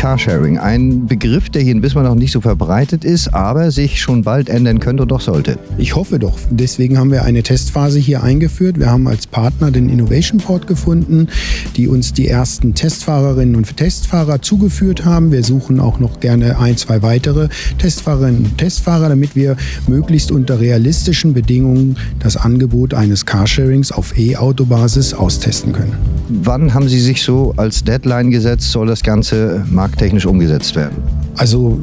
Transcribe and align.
Carsharing. 0.00 0.56
Ein 0.56 1.06
Begriff, 1.06 1.50
der 1.50 1.60
hier 1.60 1.72
in 1.72 1.82
Wismar 1.82 2.04
noch 2.04 2.14
nicht 2.14 2.32
so 2.32 2.40
verbreitet 2.40 3.04
ist, 3.04 3.34
aber 3.34 3.70
sich 3.70 4.00
schon 4.00 4.22
bald 4.22 4.48
ändern 4.48 4.80
könnte 4.80 5.02
und 5.02 5.10
doch 5.10 5.20
sollte. 5.20 5.58
Ich 5.76 5.94
hoffe 5.94 6.18
doch. 6.18 6.38
Deswegen 6.48 6.96
haben 6.96 7.12
wir 7.12 7.24
eine 7.24 7.42
Testphase 7.42 7.98
hier 7.98 8.22
eingeführt. 8.22 8.78
Wir 8.78 8.90
haben 8.90 9.06
als 9.06 9.26
Partner 9.26 9.70
den 9.70 9.90
Innovation 9.90 10.38
Port 10.38 10.66
gefunden, 10.66 11.28
die 11.76 11.86
uns 11.86 12.14
die 12.14 12.28
ersten 12.28 12.74
Testfahrerinnen 12.74 13.56
und 13.56 13.76
Testfahrer 13.76 14.40
zugeführt 14.40 15.04
haben. 15.04 15.32
Wir 15.32 15.44
suchen 15.44 15.78
auch 15.80 16.00
noch 16.00 16.18
gerne 16.18 16.58
ein, 16.58 16.78
zwei 16.78 17.02
weitere 17.02 17.50
Testfahrerinnen 17.76 18.46
und 18.46 18.56
Testfahrer, 18.56 19.10
damit 19.10 19.36
wir 19.36 19.58
möglichst 19.86 20.32
unter 20.32 20.60
realistischen 20.60 21.34
Bedingungen 21.34 21.98
das 22.20 22.38
Angebot 22.38 22.94
eines 22.94 23.26
Carsharings 23.26 23.92
auf 23.92 24.16
E-Auto-Basis 24.16 25.12
austesten 25.12 25.74
können. 25.74 25.92
Wann 26.32 26.74
haben 26.74 26.88
Sie 26.88 27.00
sich 27.00 27.22
so 27.22 27.52
als 27.56 27.82
Deadline 27.82 28.30
gesetzt, 28.30 28.70
soll 28.70 28.86
das 28.86 29.02
Ganze 29.02 29.64
markttechnisch 29.68 30.26
umgesetzt 30.26 30.76
werden? 30.76 31.02
Also 31.40 31.80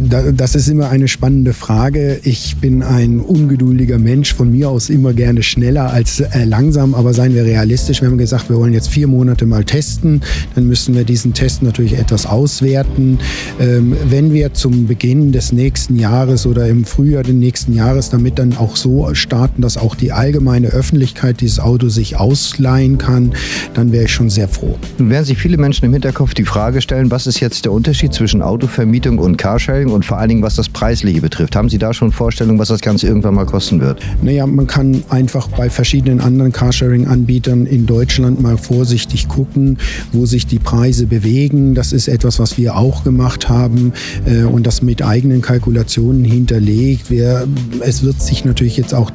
das 0.00 0.54
ist 0.54 0.68
immer 0.68 0.88
eine 0.88 1.08
spannende 1.08 1.52
Frage. 1.52 2.20
Ich 2.22 2.58
bin 2.58 2.84
ein 2.84 3.18
ungeduldiger 3.18 3.98
Mensch, 3.98 4.34
von 4.34 4.52
mir 4.52 4.70
aus 4.70 4.88
immer 4.88 5.14
gerne 5.14 5.42
schneller 5.42 5.92
als 5.92 6.20
äh, 6.20 6.44
langsam, 6.44 6.94
aber 6.94 7.12
seien 7.12 7.34
wir 7.34 7.44
realistisch. 7.44 8.02
Wir 8.02 8.08
haben 8.08 8.18
gesagt, 8.18 8.50
wir 8.50 8.56
wollen 8.56 8.72
jetzt 8.72 8.88
vier 8.88 9.08
Monate 9.08 9.46
mal 9.46 9.64
testen, 9.64 10.20
dann 10.54 10.68
müssen 10.68 10.94
wir 10.94 11.02
diesen 11.02 11.34
Test 11.34 11.64
natürlich 11.64 11.98
etwas 11.98 12.24
auswerten. 12.24 13.18
Ähm, 13.58 13.96
wenn 14.08 14.32
wir 14.32 14.54
zum 14.54 14.86
Beginn 14.86 15.32
des 15.32 15.50
nächsten 15.50 15.98
Jahres 15.98 16.46
oder 16.46 16.68
im 16.68 16.84
Frühjahr 16.84 17.24
des 17.24 17.34
nächsten 17.34 17.74
Jahres 17.74 18.10
damit 18.10 18.38
dann 18.38 18.56
auch 18.56 18.76
so 18.76 19.12
starten, 19.14 19.60
dass 19.60 19.76
auch 19.76 19.96
die 19.96 20.12
allgemeine 20.12 20.68
Öffentlichkeit 20.68 21.40
dieses 21.40 21.58
Auto 21.58 21.88
sich 21.88 22.16
ausleihen 22.16 22.96
kann, 22.98 23.32
dann 23.74 23.90
wäre 23.90 24.04
ich 24.04 24.12
schon 24.12 24.30
sehr 24.30 24.46
froh. 24.46 24.78
Nun 24.98 25.10
werden 25.10 25.24
sich 25.24 25.38
viele 25.38 25.56
Menschen 25.56 25.84
im 25.86 25.92
Hinterkopf 25.94 26.32
die 26.32 26.44
Frage 26.44 26.80
stellen, 26.80 27.10
was 27.10 27.26
ist 27.26 27.40
jetzt 27.40 27.64
der 27.64 27.72
Unterschied 27.72 28.14
zwischen 28.14 28.40
Autovermietung 28.40 28.99
Vermietung 29.00 29.18
und 29.18 29.38
Carsharing 29.38 29.88
und 29.88 30.04
vor 30.04 30.18
allen 30.18 30.28
Dingen, 30.28 30.42
was 30.42 30.56
das 30.56 30.68
Preisliche 30.68 31.22
betrifft. 31.22 31.56
Haben 31.56 31.70
Sie 31.70 31.78
da 31.78 31.94
schon 31.94 32.12
Vorstellungen, 32.12 32.58
was 32.58 32.68
das 32.68 32.80
Ganze 32.80 33.06
irgendwann 33.06 33.34
mal 33.34 33.46
kosten 33.46 33.80
wird? 33.80 34.00
Naja, 34.20 34.46
man 34.46 34.66
kann 34.66 35.02
einfach 35.08 35.48
bei 35.48 35.70
verschiedenen 35.70 36.20
anderen 36.20 36.52
Carsharing-Anbietern 36.52 37.64
in 37.64 37.86
Deutschland 37.86 38.42
mal 38.42 38.58
vorsichtig 38.58 39.28
gucken, 39.28 39.78
wo 40.12 40.26
sich 40.26 40.46
die 40.46 40.58
Preise 40.58 41.06
bewegen. 41.06 41.74
Das 41.74 41.92
ist 41.92 42.08
etwas, 42.08 42.38
was 42.38 42.58
wir 42.58 42.76
auch 42.76 43.02
gemacht 43.02 43.48
haben 43.48 43.92
äh, 44.26 44.42
und 44.42 44.66
das 44.66 44.82
mit 44.82 45.02
eigenen 45.02 45.40
Kalkulationen 45.40 46.24
hinterlegt. 46.24 47.10
Wir, 47.10 47.48
es 47.80 48.02
wird 48.02 48.20
sich 48.20 48.44
natürlich 48.44 48.76
jetzt 48.76 48.92
auch 48.92 49.10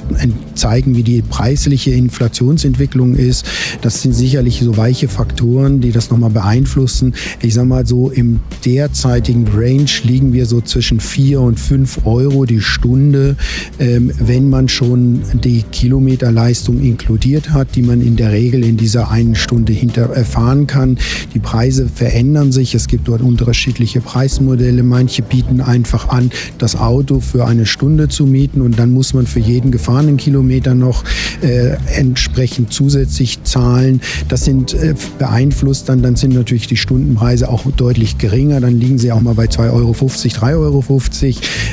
zeigen, 0.55 0.95
wie 0.95 1.03
die 1.03 1.21
preisliche 1.21 1.91
Inflationsentwicklung 1.91 3.15
ist. 3.15 3.45
Das 3.81 4.01
sind 4.01 4.13
sicherlich 4.13 4.61
so 4.61 4.77
weiche 4.77 5.07
Faktoren, 5.07 5.79
die 5.79 5.91
das 5.91 6.09
nochmal 6.09 6.31
beeinflussen. 6.31 7.13
Ich 7.41 7.53
sage 7.53 7.67
mal 7.67 7.85
so, 7.85 8.09
im 8.09 8.39
derzeitigen 8.65 9.47
Range 9.53 9.64
Range 9.65 9.89
liegen 10.03 10.31
wir 10.31 10.45
so 10.45 10.61
zwischen 10.61 10.99
4 10.99 11.41
und 11.41 11.59
5 11.59 12.05
Euro 12.05 12.45
die 12.45 12.61
Stunde, 12.61 13.35
ähm, 13.79 14.11
wenn 14.19 14.49
man 14.49 14.69
schon 14.69 15.21
die 15.33 15.63
Kilometerleistung 15.63 16.81
inkludiert 16.81 17.51
hat, 17.51 17.75
die 17.75 17.81
man 17.81 18.01
in 18.01 18.15
der 18.15 18.31
Regel 18.31 18.63
in 18.63 18.77
dieser 18.77 19.09
einen 19.09 19.33
Stunde 19.33 19.73
hinter 19.73 20.03
erfahren 20.03 20.67
kann. 20.67 20.99
Die 21.33 21.39
Preise 21.39 21.89
verändern 21.93 22.51
sich. 22.51 22.75
Es 22.75 22.87
gibt 22.87 23.07
dort 23.07 23.21
unterschiedliche 23.21 24.01
Preismodelle. 24.01 24.83
Manche 24.83 25.23
bieten 25.23 25.61
einfach 25.61 26.09
an, 26.09 26.29
das 26.59 26.75
Auto 26.75 27.19
für 27.19 27.45
eine 27.45 27.65
Stunde 27.65 28.07
zu 28.07 28.25
mieten 28.25 28.61
und 28.61 28.77
dann 28.77 28.91
muss 28.91 29.13
man 29.13 29.25
für 29.25 29.39
jeden 29.39 29.71
gefahrenen 29.71 30.17
Kilometer 30.17 30.75
noch 30.75 31.03
äh, 31.41 31.75
entsprechend 31.95 32.71
zusätzlich 32.71 33.43
zahlen. 33.43 34.01
Das 34.29 34.45
sind 34.45 34.75
äh, 34.75 34.93
beeinflusst 35.17 35.89
dann, 35.89 36.03
dann 36.03 36.15
sind 36.15 36.35
natürlich 36.35 36.67
die 36.67 36.77
Stundenpreise 36.77 37.49
auch 37.49 37.63
deutlich 37.75 38.19
geringer. 38.19 38.61
Dann 38.61 38.79
liegen 38.79 38.99
sie 38.99 39.11
auch 39.11 39.21
mal 39.21 39.33
bei 39.33 39.47
2,50 39.55 39.71
Euro, 39.71 39.91
3,50 39.91 40.55
Euro. 40.55 41.01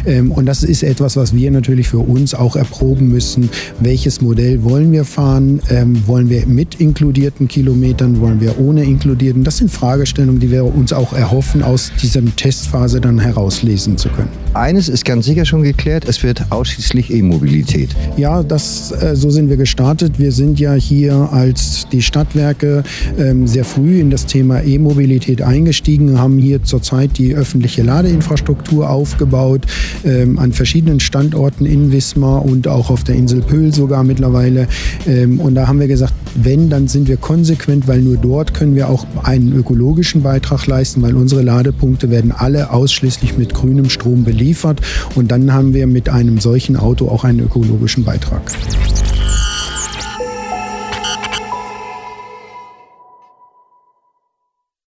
Ähm, 0.07 0.33
und 0.33 0.47
das 0.47 0.63
ist 0.63 0.83
etwas, 0.83 1.17
was 1.17 1.35
wir 1.35 1.51
natürlich 1.51 1.89
für 1.89 1.99
uns 1.99 2.35
auch 2.35 2.57
erproben 2.57 3.09
müssen. 3.09 3.51
Welches 3.81 4.21
Modell 4.21 4.63
wollen 4.65 4.93
wir 4.93 5.05
fahren? 5.05 5.61
Ähm, 5.71 6.03
wollen 6.07 6.29
wir 6.29 6.47
mit 6.47 6.77
inkludierten 6.77 7.49
Kilometern? 7.49 8.21
Wollen 8.21 8.41
wir 8.41 8.59
ohne 8.59 8.85
inkludierten? 8.85 9.45
Das 9.45 9.59
sind 9.59 9.71
Fragestellungen, 9.71 10.41
die 10.41 10.51
wir 10.51 10.65
uns 10.65 10.93
auch 10.93 11.13
erhoffen, 11.13 11.63
aus 11.63 11.93
dieser 12.01 12.23
Testphase 12.37 13.01
dann 13.01 13.19
herauslesen 13.19 13.97
zu 13.97 14.09
können. 14.11 14.29
Eines 14.55 14.89
ist 14.89 15.05
ganz 15.07 15.25
sicher 15.25 15.47
schon 15.47 15.63
geklärt, 15.63 16.05
es 16.07 16.23
wird 16.23 16.43
ausschließlich 16.51 17.11
E-Mobilität. 17.11 17.91
Ja, 18.19 18.43
das, 18.43 18.93
äh, 18.93 19.17
so 19.17 19.31
sind 19.31 19.49
wir 19.49 19.57
gestartet. 19.57 20.19
Wir 20.19 20.31
sind 20.31 20.61
ja 20.61 20.75
hier 20.75 21.31
als 21.33 21.87
die 21.91 22.03
Stadtwerke 22.03 22.85
ähm, 23.19 23.47
sehr 23.47 23.65
früh 23.65 24.01
in 24.01 24.11
das 24.11 24.27
Thema 24.27 24.63
E-Mobilität 24.63 25.41
eingestiegen, 25.41 26.19
haben 26.19 26.39
hier 26.39 26.63
zurzeit 26.63 27.17
die 27.17 27.35
öffentliche 27.35 27.72
Ladeinfrastruktur 27.81 28.91
aufgebaut, 28.91 29.63
ähm, 30.05 30.39
an 30.39 30.53
verschiedenen 30.53 31.01
Standorten 31.01 31.65
in 31.65 31.93
Wismar 31.93 32.45
und 32.45 32.69
auch 32.69 32.91
auf 32.91 33.05
der 33.05 33.15
Insel 33.15 33.41
Pöhl 33.41 33.73
sogar 33.73 34.05
mittlerweile. 34.05 34.69
Ähm, 35.07 35.41
und 35.41 35.55
da 35.55 35.67
haben 35.67 35.81
wir 35.81 35.89
gesagt, 35.89 36.13
wenn, 36.35 36.69
dann 36.69 36.89
sind 36.89 37.09
wir 37.09 37.17
konsequent, 37.17 37.89
weil 37.89 38.03
nur 38.03 38.19
dort 38.19 38.53
können 38.53 38.75
wir 38.75 38.91
auch 38.91 39.07
einen 39.23 39.55
ökologischen 39.55 40.23
Beitrag 40.23 40.67
leisten, 40.67 41.01
weil 41.01 41.17
unsere 41.17 41.41
Ladepunkte 41.41 42.11
werden 42.11 42.33
alle 42.33 42.71
ausschließlich 42.71 43.39
mit 43.39 43.55
grünem 43.55 43.89
Strom 43.89 44.25
belegt 44.25 44.43
liefert. 44.43 44.81
Und 45.15 45.31
dann 45.31 45.53
haben 45.53 45.73
wir 45.73 45.87
mit 45.87 46.09
einem 46.09 46.39
solchen 46.39 46.77
Auto 46.77 47.09
auch 47.09 47.25
einen 47.25 47.41
ökologischen 47.41 48.05
Beitrag. 48.05 48.43